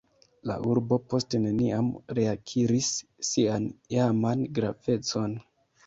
La 0.51 0.53
urbo 0.69 0.97
poste 1.13 1.41
neniam 1.43 1.91
reakiris 2.21 2.91
sian 3.31 3.71
iaman 4.01 4.47
gravecon. 4.61 5.43